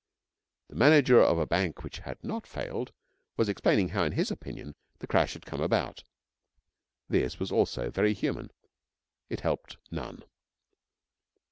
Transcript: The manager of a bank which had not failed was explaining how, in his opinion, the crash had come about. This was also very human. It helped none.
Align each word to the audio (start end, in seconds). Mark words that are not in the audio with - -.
The 0.69 0.75
manager 0.75 1.21
of 1.21 1.37
a 1.37 1.45
bank 1.45 1.83
which 1.83 1.99
had 1.99 2.23
not 2.23 2.47
failed 2.47 2.91
was 3.37 3.47
explaining 3.47 3.89
how, 3.89 4.03
in 4.03 4.13
his 4.13 4.31
opinion, 4.31 4.73
the 4.97 5.05
crash 5.05 5.33
had 5.33 5.45
come 5.45 5.61
about. 5.61 6.03
This 7.07 7.39
was 7.39 7.51
also 7.51 7.91
very 7.91 8.13
human. 8.15 8.49
It 9.29 9.41
helped 9.41 9.77
none. 9.91 10.23